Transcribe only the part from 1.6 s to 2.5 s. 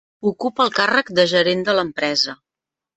de l'empresa.